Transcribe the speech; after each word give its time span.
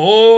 Olá, 0.00 0.30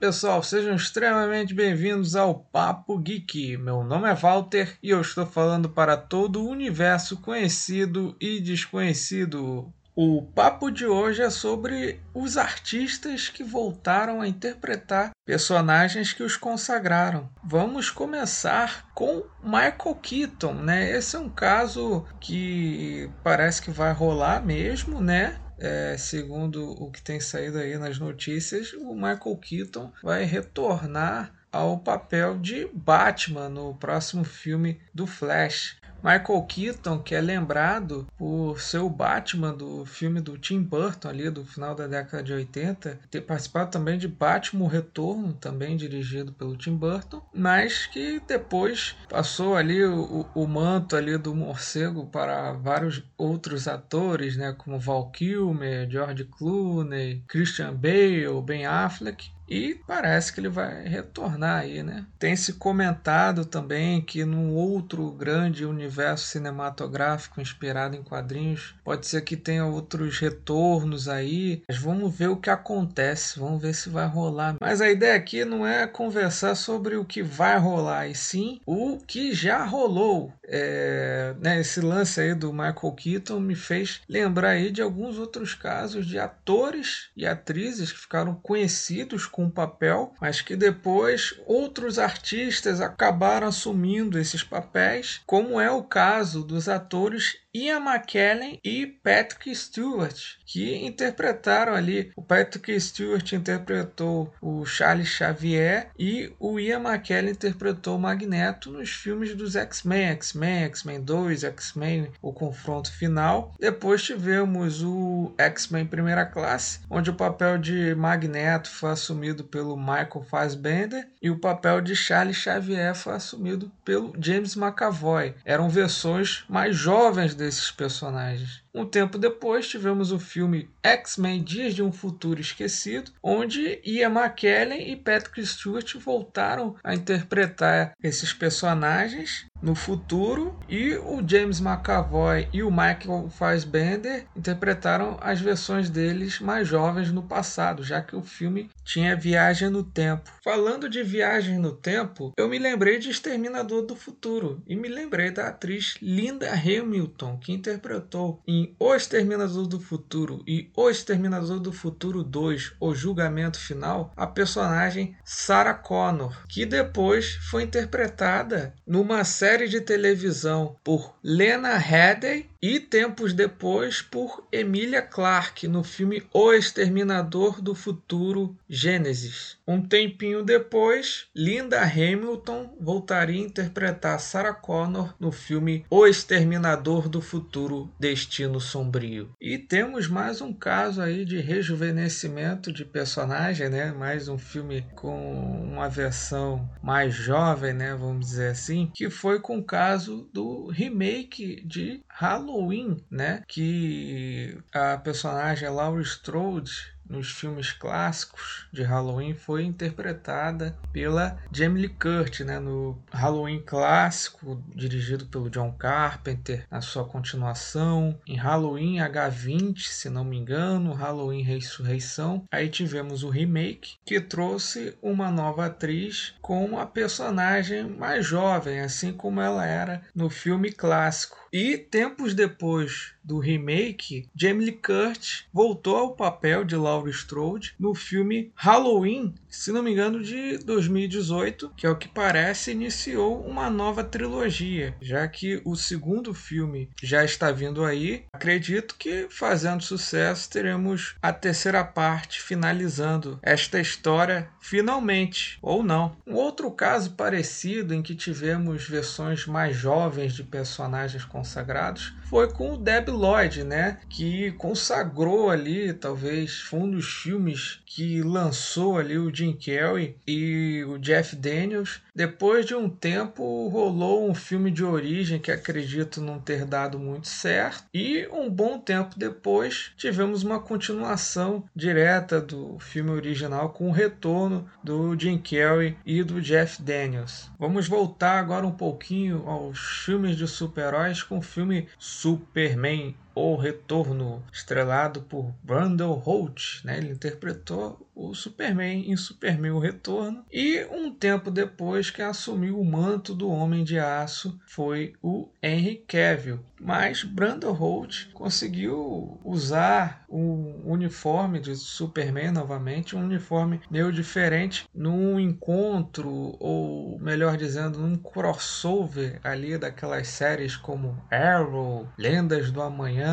pessoal, 0.00 0.42
sejam 0.42 0.74
extremamente 0.74 1.54
bem-vindos 1.54 2.16
ao 2.16 2.34
Papo 2.34 2.98
Geek. 2.98 3.56
Meu 3.56 3.84
nome 3.84 4.10
é 4.10 4.14
Walter 4.16 4.76
e 4.82 4.90
eu 4.90 5.00
estou 5.00 5.24
falando 5.24 5.68
para 5.68 5.96
todo 5.96 6.42
o 6.42 6.48
universo 6.48 7.18
conhecido 7.18 8.16
e 8.20 8.40
desconhecido. 8.40 9.72
O 9.94 10.22
papo 10.22 10.72
de 10.72 10.88
hoje 10.88 11.22
é 11.22 11.30
sobre 11.30 12.00
os 12.12 12.36
artistas 12.36 13.28
que 13.28 13.44
voltaram 13.44 14.20
a 14.20 14.26
interpretar 14.26 15.12
personagens 15.24 16.12
que 16.12 16.24
os 16.24 16.36
consagraram. 16.36 17.30
Vamos 17.44 17.90
começar 17.90 18.88
com 18.92 19.22
Michael 19.40 19.94
Keaton, 20.02 20.52
né? 20.54 20.90
Esse 20.90 21.14
é 21.14 21.20
um 21.20 21.28
caso 21.28 22.04
que 22.18 23.08
parece 23.22 23.62
que 23.62 23.70
vai 23.70 23.92
rolar 23.92 24.44
mesmo, 24.44 25.00
né? 25.00 25.38
É, 25.58 25.96
segundo 25.96 26.70
o 26.70 26.90
que 26.90 27.00
tem 27.02 27.18
saído 27.18 27.58
aí 27.58 27.78
nas 27.78 27.98
notícias, 27.98 28.72
o 28.74 28.94
Michael 28.94 29.36
Keaton 29.40 29.92
vai 30.02 30.24
retornar 30.24 31.32
ao 31.50 31.78
papel 31.78 32.38
de 32.38 32.68
Batman 32.74 33.48
no 33.48 33.74
próximo 33.74 34.24
filme 34.24 34.80
do 34.92 35.06
Flash. 35.06 35.78
Michael 36.06 36.42
Keaton, 36.42 37.00
que 37.00 37.16
é 37.16 37.20
lembrado 37.20 38.06
por 38.16 38.60
ser 38.60 38.78
o 38.78 38.88
Batman 38.88 39.52
do 39.52 39.84
filme 39.84 40.20
do 40.20 40.38
Tim 40.38 40.62
Burton 40.62 41.08
ali 41.08 41.28
do 41.28 41.44
final 41.44 41.74
da 41.74 41.88
década 41.88 42.22
de 42.22 42.32
80, 42.32 43.00
ter 43.10 43.22
participado 43.22 43.72
também 43.72 43.98
de 43.98 44.06
Batman 44.06 44.68
Retorno, 44.68 45.32
também 45.32 45.76
dirigido 45.76 46.32
pelo 46.32 46.56
Tim 46.56 46.76
Burton, 46.76 47.20
mas 47.34 47.86
que 47.86 48.20
depois 48.20 48.94
passou 49.08 49.56
ali 49.56 49.84
o, 49.84 50.24
o 50.32 50.46
manto 50.46 50.94
ali 50.94 51.18
do 51.18 51.34
morcego 51.34 52.06
para 52.06 52.52
vários 52.52 53.02
outros 53.18 53.66
atores, 53.66 54.36
né, 54.36 54.54
como 54.56 54.78
Val 54.78 55.10
Kilmer, 55.10 55.90
George 55.90 56.24
Clooney, 56.26 57.24
Christian 57.26 57.74
Bale, 57.74 58.42
Ben 58.44 58.64
Affleck, 58.64 59.34
e 59.48 59.80
parece 59.86 60.32
que 60.32 60.40
ele 60.40 60.48
vai 60.48 60.86
retornar 60.86 61.60
aí, 61.60 61.82
né? 61.82 62.06
Tem 62.18 62.34
se 62.34 62.54
comentado 62.54 63.44
também 63.44 64.00
que 64.00 64.24
num 64.24 64.52
outro 64.54 65.10
grande 65.12 65.64
universo 65.64 66.26
cinematográfico 66.26 67.40
inspirado 67.40 67.96
em 67.96 68.02
quadrinhos, 68.02 68.74
pode 68.84 69.06
ser 69.06 69.22
que 69.22 69.36
tenha 69.36 69.64
outros 69.64 70.18
retornos 70.18 71.08
aí. 71.08 71.62
Mas 71.68 71.78
vamos 71.78 72.16
ver 72.16 72.28
o 72.28 72.36
que 72.36 72.50
acontece, 72.50 73.38
vamos 73.38 73.60
ver 73.60 73.74
se 73.74 73.88
vai 73.88 74.06
rolar. 74.06 74.56
Mas 74.60 74.80
a 74.80 74.90
ideia 74.90 75.14
aqui 75.14 75.44
não 75.44 75.66
é 75.66 75.86
conversar 75.86 76.54
sobre 76.54 76.96
o 76.96 77.04
que 77.04 77.22
vai 77.22 77.58
rolar, 77.58 78.08
e 78.08 78.14
sim 78.14 78.60
o 78.66 78.98
que 78.98 79.34
já 79.34 79.64
rolou. 79.64 80.32
É, 80.44 81.34
né, 81.40 81.60
esse 81.60 81.80
lance 81.80 82.20
aí 82.20 82.34
do 82.34 82.52
Michael 82.52 82.92
Keaton 82.96 83.40
me 83.40 83.54
fez 83.54 84.00
lembrar 84.08 84.50
aí 84.50 84.70
de 84.70 84.82
alguns 84.82 85.18
outros 85.18 85.54
casos 85.54 86.06
de 86.06 86.18
atores 86.18 87.10
e 87.16 87.26
atrizes 87.26 87.92
que 87.92 87.98
ficaram 87.98 88.34
conhecidos 88.34 89.26
com 89.36 89.44
o 89.44 89.50
papel, 89.50 90.14
mas 90.18 90.40
que 90.40 90.56
depois 90.56 91.38
outros 91.44 91.98
artistas 91.98 92.80
acabaram 92.80 93.46
assumindo 93.46 94.18
esses 94.18 94.42
papéis, 94.42 95.20
como 95.26 95.60
é 95.60 95.70
o 95.70 95.82
caso 95.82 96.42
dos 96.42 96.70
atores 96.70 97.36
Ian 97.56 97.80
McKellen 97.80 98.60
e 98.62 98.86
Patrick 98.86 99.54
Stewart, 99.54 100.36
que 100.44 100.76
interpretaram 100.86 101.72
ali. 101.72 102.12
O 102.14 102.20
Patrick 102.20 102.78
Stewart 102.78 103.32
interpretou 103.32 104.30
o 104.42 104.66
Charles 104.66 105.08
Xavier 105.08 105.88
e 105.98 106.30
o 106.38 106.60
Ian 106.60 106.80
McKellen 106.80 107.30
interpretou 107.30 107.96
o 107.96 107.98
Magneto 107.98 108.70
nos 108.70 108.90
filmes 108.90 109.34
dos 109.34 109.56
X-Men, 109.56 110.10
X-Men, 110.10 110.64
X-Men 110.64 111.00
2, 111.00 111.44
X-Men, 111.44 112.10
o 112.20 112.30
confronto 112.30 112.92
final. 112.92 113.54
Depois 113.58 114.02
tivemos 114.02 114.82
o 114.82 115.32
X-Men 115.38 115.86
Primeira 115.86 116.26
Classe, 116.26 116.80
onde 116.90 117.08
o 117.08 117.14
papel 117.14 117.56
de 117.56 117.94
Magneto 117.94 118.68
foi 118.68 118.90
assumido 118.90 119.44
pelo 119.44 119.78
Michael 119.78 120.26
Fassbender 120.28 121.08
e 121.22 121.30
o 121.30 121.38
papel 121.38 121.80
de 121.80 121.96
Charles 121.96 122.36
Xavier 122.36 122.94
foi 122.94 123.14
assumido 123.14 123.72
pelo 123.82 124.12
James 124.20 124.56
McAvoy. 124.56 125.34
Eram 125.42 125.70
versões 125.70 126.44
mais 126.50 126.76
jovens 126.76 127.34
desses 127.46 127.70
personagens. 127.70 128.64
Um 128.74 128.84
tempo 128.84 129.16
depois, 129.16 129.68
tivemos 129.68 130.10
o 130.10 130.18
filme 130.18 130.68
X-Men 130.82 131.42
Dias 131.42 131.74
de 131.74 131.82
um 131.82 131.92
Futuro 131.92 132.40
Esquecido, 132.40 133.12
onde 133.22 133.80
Ian 133.84 134.10
McKellen 134.10 134.90
e 134.90 134.96
Patrick 134.96 135.46
Stewart 135.46 135.96
voltaram 135.96 136.76
a 136.82 136.94
interpretar 136.94 137.92
esses 138.02 138.32
personagens 138.32 139.46
no 139.62 139.74
futuro 139.74 140.58
e 140.68 140.94
o 140.96 141.26
James 141.26 141.60
McAvoy 141.60 142.48
e 142.52 142.62
o 142.62 142.70
Michael 142.70 143.30
Fassbender 143.30 144.26
interpretaram 144.36 145.16
as 145.20 145.40
versões 145.40 145.88
deles 145.88 146.40
mais 146.40 146.68
jovens 146.68 147.10
no 147.10 147.22
passado, 147.22 147.82
já 147.82 148.02
que 148.02 148.14
o 148.14 148.22
filme 148.22 148.70
tinha 148.84 149.16
viagem 149.16 149.70
no 149.70 149.82
tempo. 149.82 150.30
Falando 150.44 150.88
de 150.88 151.02
viagem 151.02 151.58
no 151.58 151.72
tempo, 151.72 152.32
eu 152.36 152.48
me 152.48 152.58
lembrei 152.58 152.98
de 152.98 153.10
Exterminador 153.10 153.82
do 153.82 153.96
Futuro 153.96 154.62
e 154.66 154.76
me 154.76 154.88
lembrei 154.88 155.30
da 155.30 155.48
atriz 155.48 155.96
Linda 156.02 156.52
Hamilton, 156.52 157.35
que 157.38 157.52
interpretou 157.52 158.42
em 158.46 158.74
o 158.78 158.94
Exterminador 158.94 159.66
do 159.66 159.80
Futuro 159.80 160.42
e 160.46 160.70
O 160.76 160.88
Exterminador 160.88 161.60
do 161.60 161.72
Futuro 161.72 162.22
2, 162.22 162.74
O 162.80 162.94
Julgamento 162.94 163.58
Final, 163.58 164.12
a 164.16 164.26
personagem 164.26 165.16
Sarah 165.24 165.74
Connor, 165.74 166.46
que 166.48 166.66
depois 166.66 167.36
foi 167.50 167.62
interpretada 167.62 168.74
numa 168.86 169.24
série 169.24 169.68
de 169.68 169.80
televisão 169.80 170.76
por 170.82 171.14
Lena 171.22 171.76
Headey 171.76 172.48
e 172.60 172.80
tempos 172.80 173.32
depois 173.32 174.02
por 174.02 174.46
Emilia 174.50 175.02
Clarke 175.02 175.68
no 175.68 175.84
filme 175.84 176.26
O 176.32 176.52
Exterminador 176.52 177.60
do 177.60 177.74
Futuro 177.74 178.56
Gênesis. 178.68 179.55
Um 179.66 179.82
tempinho 179.82 180.44
depois, 180.44 181.26
Linda 181.34 181.82
Hamilton 181.82 182.76
voltaria 182.80 183.42
a 183.42 183.44
interpretar 183.44 184.20
Sarah 184.20 184.54
Connor 184.54 185.12
no 185.18 185.32
filme 185.32 185.84
O 185.90 186.06
Exterminador 186.06 187.08
do 187.08 187.20
Futuro 187.20 187.92
Destino 187.98 188.60
Sombrio. 188.60 189.32
E 189.40 189.58
temos 189.58 190.06
mais 190.06 190.40
um 190.40 190.52
caso 190.52 191.02
aí 191.02 191.24
de 191.24 191.40
rejuvenescimento 191.40 192.72
de 192.72 192.84
personagem, 192.84 193.68
né? 193.68 193.90
Mais 193.90 194.28
um 194.28 194.38
filme 194.38 194.86
com 194.94 195.60
uma 195.62 195.88
versão 195.88 196.70
mais 196.80 197.12
jovem, 197.12 197.72
né? 197.72 197.92
Vamos 197.96 198.26
dizer 198.26 198.50
assim, 198.50 198.92
que 198.94 199.10
foi 199.10 199.40
com 199.40 199.58
o 199.58 199.64
caso 199.64 200.30
do 200.32 200.68
remake 200.68 201.60
de 201.66 202.04
Halloween, 202.08 203.04
né? 203.10 203.42
Que 203.48 204.58
a 204.72 204.96
personagem 204.96 205.68
Laurie 205.68 206.04
Strode 206.04 206.95
nos 207.08 207.30
filmes 207.30 207.72
clássicos 207.72 208.66
de 208.72 208.82
Halloween 208.82 209.34
foi 209.34 209.64
interpretada 209.64 210.76
pela 210.92 211.38
Jamie 211.52 211.82
Lee 211.82 211.88
Curtis, 211.88 212.46
né, 212.46 212.58
no 212.58 212.98
Halloween 213.10 213.62
clássico, 213.64 214.62
dirigido 214.74 215.26
pelo 215.26 215.50
John 215.50 215.72
Carpenter, 215.72 216.66
na 216.70 216.80
sua 216.80 217.04
continuação, 217.04 218.18
em 218.26 218.36
Halloween 218.36 218.96
H20, 218.96 219.80
se 219.80 220.08
não 220.08 220.24
me 220.24 220.36
engano, 220.36 220.92
Halloween 220.92 221.42
Ressurreição. 221.42 222.44
Aí 222.50 222.68
tivemos 222.68 223.22
o 223.22 223.30
remake, 223.30 223.96
que 224.04 224.20
trouxe 224.20 224.96
uma 225.02 225.30
nova 225.30 225.66
atriz 225.66 226.34
com 226.40 226.78
a 226.78 226.86
personagem 226.86 227.84
mais 227.88 228.26
jovem, 228.26 228.80
assim 228.80 229.12
como 229.12 229.40
ela 229.40 229.66
era 229.66 230.02
no 230.14 230.28
filme 230.28 230.70
clássico. 230.72 231.46
E 231.52 231.78
tempos 231.78 232.34
depois 232.34 233.14
do 233.24 233.38
remake, 233.38 234.28
Jamie 234.34 234.66
Lee 234.66 234.72
Curtis 234.72 235.46
voltou 235.52 235.96
ao 235.96 236.14
papel 236.14 236.64
de 236.64 236.76
Laurie 236.96 237.12
Strode 237.12 237.74
no 237.78 237.94
filme 237.94 238.50
Halloween, 238.54 239.34
se 239.48 239.70
não 239.70 239.82
me 239.82 239.92
engano, 239.92 240.22
de 240.22 240.58
2018, 240.58 241.72
que 241.76 241.86
é 241.86 241.90
o 241.90 241.96
que 241.96 242.08
parece 242.08 242.70
iniciou 242.70 243.44
uma 243.46 243.68
nova 243.68 244.02
trilogia, 244.02 244.94
já 245.00 245.26
que 245.28 245.60
o 245.64 245.76
segundo 245.76 246.32
filme 246.32 246.88
já 247.02 247.24
está 247.24 247.52
vindo 247.52 247.84
aí. 247.84 248.24
Acredito 248.32 248.94
que 248.98 249.26
fazendo 249.28 249.82
sucesso 249.82 250.48
teremos 250.48 251.14
a 251.22 251.32
terceira 251.32 251.84
parte 251.84 252.40
finalizando 252.40 253.38
esta 253.42 253.78
história 253.78 254.48
finalmente, 254.60 255.58
ou 255.62 255.82
não. 255.82 256.16
Um 256.26 256.34
outro 256.34 256.70
caso 256.70 257.12
parecido 257.12 257.94
em 257.94 258.02
que 258.02 258.14
tivemos 258.14 258.88
versões 258.88 259.46
mais 259.46 259.76
jovens 259.76 260.34
de 260.34 260.42
personagens 260.42 261.24
consagrados 261.24 262.14
foi 262.28 262.50
com 262.52 262.74
o 262.74 262.76
Deb 262.76 263.08
Lloyd, 263.08 263.62
né? 263.64 263.98
Que 264.08 264.52
consagrou 264.52 265.50
ali, 265.50 265.92
talvez, 265.92 266.66
um 266.72 266.90
dos 266.90 267.06
filmes 267.06 267.80
que 267.86 268.22
lançou 268.22 268.98
ali 268.98 269.16
o 269.16 269.34
Jim 269.34 269.52
Carrey 269.52 270.16
e 270.26 270.84
o 270.86 270.98
Jeff 270.98 271.34
Daniels. 271.34 272.02
Depois 272.14 272.66
de 272.66 272.74
um 272.74 272.88
tempo, 272.88 273.68
rolou 273.68 274.28
um 274.28 274.34
filme 274.34 274.70
de 274.70 274.84
origem 274.84 275.38
que 275.38 275.50
acredito 275.50 276.20
não 276.20 276.38
ter 276.38 276.64
dado 276.64 276.98
muito 276.98 277.28
certo. 277.28 277.84
E 277.94 278.26
um 278.30 278.50
bom 278.50 278.78
tempo 278.78 279.18
depois, 279.18 279.92
tivemos 279.96 280.42
uma 280.42 280.60
continuação 280.60 281.64
direta 281.74 282.40
do 282.40 282.78
filme 282.78 283.10
original 283.10 283.70
com 283.70 283.88
o 283.88 283.92
retorno 283.92 284.68
do 284.82 285.18
Jim 285.18 285.38
Carrey 285.38 285.96
e 286.04 286.22
do 286.22 286.40
Jeff 286.40 286.82
Daniels. 286.82 287.50
Vamos 287.58 287.88
voltar 287.88 288.38
agora 288.38 288.66
um 288.66 288.72
pouquinho 288.72 289.48
aos 289.48 289.78
filmes 290.04 290.36
de 290.36 290.46
super-heróis 290.46 291.22
com 291.22 291.38
o 291.38 291.42
filme 291.42 291.88
Superman 292.16 293.14
O 293.38 293.54
Retorno, 293.54 294.42
estrelado 294.50 295.20
por 295.20 295.52
Brandon 295.62 296.14
Holt. 296.14 296.82
Né? 296.82 296.96
Ele 296.96 297.10
interpretou 297.10 298.08
o 298.14 298.34
Superman 298.34 299.10
em 299.10 299.14
Superman 299.14 299.72
O 299.72 299.78
Retorno. 299.78 300.42
E 300.50 300.86
um 300.90 301.12
tempo 301.12 301.50
depois, 301.50 302.10
quem 302.10 302.24
assumiu 302.24 302.80
o 302.80 302.84
manto 302.84 303.34
do 303.34 303.50
Homem 303.50 303.84
de 303.84 303.98
Aço 303.98 304.58
foi 304.66 305.12
o 305.22 305.50
Henry 305.62 306.02
Cavill. 306.08 306.60
Mas 306.80 307.24
Brandon 307.24 307.72
Holt 307.72 308.32
conseguiu 308.32 309.38
usar 309.44 310.24
o 310.28 310.80
uniforme 310.84 311.60
de 311.60 311.74
Superman 311.76 312.52
novamente, 312.52 313.16
um 313.16 313.24
uniforme 313.24 313.80
meio 313.90 314.12
diferente, 314.12 314.88
num 314.94 315.38
encontro, 315.38 316.56
ou 316.58 317.18
melhor 317.18 317.56
dizendo, 317.56 317.98
num 317.98 318.16
crossover 318.16 319.40
ali 319.42 319.76
daquelas 319.76 320.28
séries 320.28 320.76
como 320.76 321.22
Arrow, 321.30 322.08
Lendas 322.16 322.70
do 322.70 322.80
Amanhã, 322.82 323.25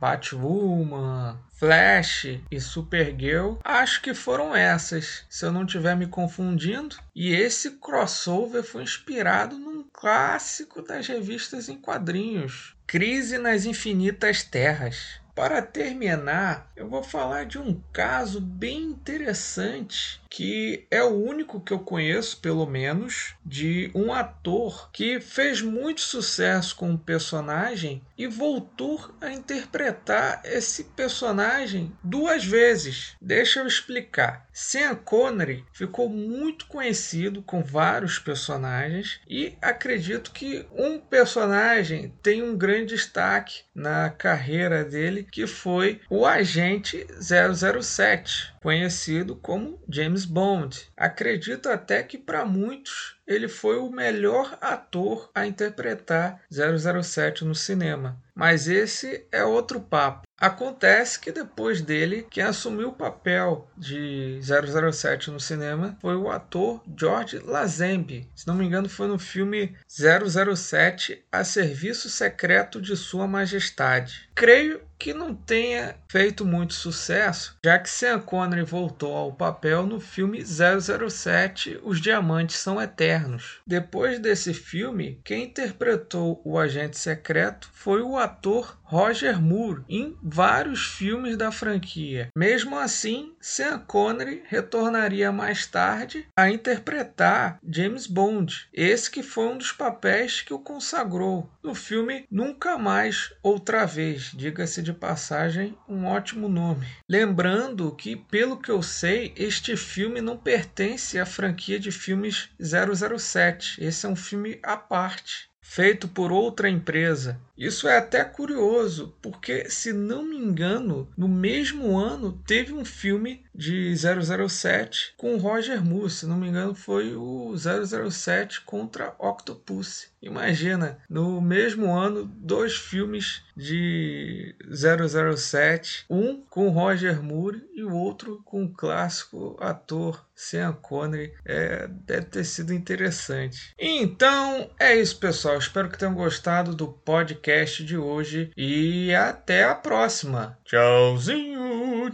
Batwoman, 0.00 1.38
Flash 1.52 2.40
e 2.50 2.60
Supergirl, 2.60 3.56
acho 3.62 4.00
que 4.00 4.14
foram 4.14 4.56
essas, 4.56 5.24
se 5.28 5.44
eu 5.44 5.52
não 5.52 5.64
estiver 5.64 5.94
me 5.94 6.06
confundindo. 6.06 6.96
E 7.14 7.32
esse 7.34 7.72
crossover 7.72 8.62
foi 8.62 8.82
inspirado 8.82 9.58
num 9.58 9.84
clássico 9.92 10.82
das 10.82 11.06
revistas 11.06 11.68
em 11.68 11.76
quadrinhos, 11.76 12.74
Crise 12.86 13.38
nas 13.38 13.66
Infinitas 13.66 14.42
Terras. 14.42 15.20
Para 15.34 15.62
terminar, 15.62 16.70
eu 16.74 16.88
vou 16.88 17.02
falar 17.02 17.46
de 17.46 17.56
um 17.58 17.80
caso 17.92 18.40
bem 18.40 18.82
interessante 18.82 20.19
que 20.30 20.86
é 20.90 21.02
o 21.02 21.08
único 21.08 21.60
que 21.60 21.72
eu 21.72 21.80
conheço, 21.80 22.38
pelo 22.38 22.64
menos, 22.64 23.34
de 23.44 23.90
um 23.92 24.12
ator 24.12 24.88
que 24.92 25.20
fez 25.20 25.60
muito 25.60 26.00
sucesso 26.00 26.76
com 26.76 26.94
o 26.94 26.98
personagem 26.98 28.00
e 28.16 28.28
voltou 28.28 29.12
a 29.20 29.32
interpretar 29.32 30.40
esse 30.44 30.84
personagem 30.84 31.92
duas 32.02 32.44
vezes. 32.44 33.16
Deixa 33.20 33.60
eu 33.60 33.66
explicar. 33.66 34.46
Sean 34.52 34.94
Connery 34.94 35.64
ficou 35.72 36.08
muito 36.08 36.66
conhecido 36.66 37.42
com 37.42 37.62
vários 37.62 38.18
personagens 38.18 39.20
e 39.28 39.56
acredito 39.60 40.30
que 40.30 40.64
um 40.72 41.00
personagem 41.00 42.14
tem 42.22 42.42
um 42.42 42.56
grande 42.56 42.94
destaque 42.94 43.62
na 43.74 44.10
carreira 44.10 44.84
dele, 44.84 45.26
que 45.30 45.46
foi 45.46 46.00
o 46.10 46.26
agente 46.26 47.06
007, 47.20 48.54
conhecido 48.62 49.34
como 49.36 49.82
James 49.88 50.24
Bond. 50.24 50.88
Acredito 50.96 51.68
até 51.68 52.02
que 52.02 52.18
para 52.18 52.44
muitos 52.44 53.16
ele 53.26 53.48
foi 53.48 53.78
o 53.78 53.90
melhor 53.90 54.58
ator 54.60 55.30
a 55.34 55.46
interpretar 55.46 56.40
007 56.50 57.44
no 57.44 57.54
cinema. 57.54 58.20
Mas 58.34 58.66
esse 58.68 59.26
é 59.30 59.44
outro 59.44 59.80
papo. 59.80 60.26
Acontece 60.36 61.20
que 61.20 61.30
depois 61.30 61.82
dele, 61.82 62.26
quem 62.30 62.42
assumiu 62.42 62.88
o 62.88 62.94
papel 62.94 63.68
de 63.76 64.40
007 64.42 65.30
no 65.30 65.38
cinema 65.38 65.96
foi 66.00 66.16
o 66.16 66.30
ator 66.30 66.82
George 66.98 67.38
Lazenby. 67.38 68.28
Se 68.34 68.46
não 68.46 68.54
me 68.54 68.64
engano, 68.64 68.88
foi 68.88 69.06
no 69.06 69.18
filme 69.18 69.76
007 69.86 71.22
A 71.30 71.44
Serviço 71.44 72.08
Secreto 72.08 72.80
de 72.80 72.96
Sua 72.96 73.28
Majestade. 73.28 74.30
Creio 74.34 74.80
que 75.00 75.14
não 75.14 75.34
tenha 75.34 75.96
feito 76.06 76.44
muito 76.44 76.74
sucesso, 76.74 77.56
já 77.64 77.78
que 77.78 77.88
Sean 77.88 78.20
Connery 78.20 78.62
voltou 78.62 79.16
ao 79.16 79.32
papel 79.32 79.86
no 79.86 79.98
filme 79.98 80.44
007 80.44 81.80
Os 81.82 82.02
Diamantes 82.02 82.56
São 82.56 82.80
Eternos. 82.80 83.60
Depois 83.66 84.18
desse 84.18 84.52
filme, 84.52 85.18
quem 85.24 85.44
interpretou 85.44 86.42
o 86.44 86.58
agente 86.58 86.98
secreto 86.98 87.70
foi 87.72 88.02
o 88.02 88.18
ator 88.18 88.78
Roger 88.90 89.40
Moore 89.40 89.84
em 89.88 90.16
vários 90.20 90.84
filmes 90.84 91.36
da 91.36 91.52
franquia. 91.52 92.28
Mesmo 92.36 92.76
assim, 92.76 93.32
Sean 93.40 93.78
Connery 93.78 94.42
retornaria 94.48 95.30
mais 95.30 95.64
tarde 95.64 96.26
a 96.36 96.50
interpretar 96.50 97.60
James 97.62 98.08
Bond, 98.08 98.68
esse 98.72 99.08
que 99.08 99.22
foi 99.22 99.46
um 99.46 99.58
dos 99.58 99.70
papéis 99.70 100.42
que 100.42 100.52
o 100.52 100.58
consagrou 100.58 101.48
no 101.62 101.72
filme 101.72 102.26
Nunca 102.28 102.76
Mais 102.76 103.32
Outra 103.44 103.86
Vez, 103.86 104.32
diga-se 104.34 104.82
de 104.82 104.92
passagem, 104.92 105.78
um 105.88 106.06
ótimo 106.06 106.48
nome. 106.48 106.84
Lembrando 107.08 107.94
que, 107.94 108.16
pelo 108.16 108.56
que 108.56 108.72
eu 108.72 108.82
sei, 108.82 109.32
este 109.36 109.76
filme 109.76 110.20
não 110.20 110.36
pertence 110.36 111.16
à 111.16 111.24
franquia 111.24 111.78
de 111.78 111.92
filmes 111.92 112.48
007. 112.58 113.76
Esse 113.78 114.04
é 114.04 114.08
um 114.08 114.16
filme 114.16 114.58
à 114.64 114.76
parte, 114.76 115.49
feito 115.60 116.08
por 116.08 116.32
outra 116.32 116.68
empresa. 116.68 117.40
Isso 117.56 117.86
é 117.86 117.96
até 117.98 118.24
curioso, 118.24 119.14
porque, 119.20 119.68
se 119.68 119.92
não 119.92 120.24
me 120.24 120.36
engano, 120.36 121.08
no 121.16 121.28
mesmo 121.28 121.98
ano 121.98 122.40
teve 122.46 122.72
um 122.72 122.84
filme 122.84 123.44
de 123.54 123.94
007 123.96 125.14
com 125.16 125.36
Roger 125.36 125.84
Moore. 125.84 126.10
Se 126.10 126.26
não 126.26 126.36
me 126.36 126.48
engano, 126.48 126.74
foi 126.74 127.14
o 127.14 127.54
007 127.56 128.62
contra 128.62 129.14
Octopus. 129.18 130.10
Imagina, 130.22 130.98
no 131.08 131.40
mesmo 131.40 131.96
ano, 131.96 132.24
dois 132.24 132.76
filmes 132.76 133.42
de 133.56 134.54
007, 134.70 136.04
um 136.10 136.42
com 136.42 136.68
Roger 136.68 137.22
Moore 137.22 137.62
e 137.74 137.82
o 137.82 137.94
outro 137.94 138.42
com 138.44 138.64
o 138.64 138.72
clássico 138.72 139.56
ator 139.60 140.26
Sean 140.34 140.72
Connery. 140.72 141.32
É, 141.44 141.86
deve 141.88 142.26
ter 142.26 142.44
sido 142.44 142.74
interessante. 142.74 143.74
Então, 143.78 144.70
é 144.78 144.94
isso, 144.94 145.18
pessoal. 145.18 145.58
Espero 145.58 145.88
que 145.88 145.98
tenham 145.98 146.14
gostado 146.14 146.74
do 146.74 146.88
podcast 146.88 147.82
de 147.82 147.96
hoje 147.96 148.50
e 148.56 149.14
até 149.14 149.64
a 149.64 149.74
próxima. 149.74 150.58
Tchauzinho, 150.64 151.59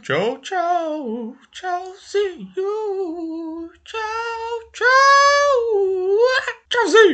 tchau, 0.03 0.39
tchau, 0.43 1.37
tchauzinho, 1.53 2.73
tchau, 3.85 4.71
tchau, 4.73 6.19
tchauzinho. 6.69 7.07